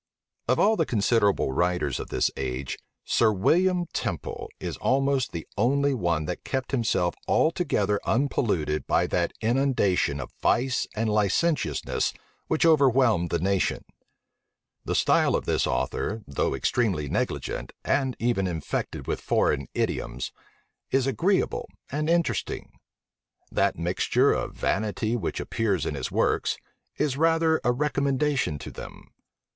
Of 0.47 0.57
all 0.59 0.77
the 0.77 0.85
considerable 0.87 1.51
writers 1.51 1.99
of 1.99 2.07
this 2.09 2.31
age, 2.35 2.79
Sir 3.05 3.31
William 3.31 3.85
Temple 3.93 4.49
is 4.59 4.75
almost 4.77 5.31
the 5.31 5.45
only 5.59 5.93
one 5.93 6.25
that 6.25 6.43
kept 6.43 6.71
himself 6.71 7.13
altogether 7.27 7.99
unpolluted 8.03 8.87
by 8.87 9.05
that 9.05 9.31
inundation 9.41 10.19
of 10.19 10.31
vice 10.41 10.87
and 10.95 11.07
licentiousness 11.07 12.13
which 12.47 12.65
overwhelmed 12.65 13.29
the 13.29 13.37
nation. 13.37 13.85
The 14.85 14.95
style 14.95 15.35
of 15.35 15.45
this 15.45 15.67
author, 15.67 16.23
though 16.25 16.55
extremely 16.55 17.07
negligent, 17.07 17.71
and 17.85 18.15
even 18.17 18.47
infected 18.47 19.05
with 19.05 19.21
foreign 19.21 19.67
idioms, 19.75 20.31
is 20.89 21.05
agreeable 21.05 21.69
and 21.91 22.09
interesting. 22.09 22.71
That 23.51 23.77
mixture 23.77 24.33
of 24.33 24.55
vanity 24.55 25.15
which 25.15 25.39
appears 25.39 25.85
in 25.85 25.93
his 25.93 26.11
works, 26.11 26.57
is 26.97 27.17
rather 27.17 27.61
a 27.63 27.71
recommendation 27.71 28.57
to 28.57 28.71
them. 28.71 29.05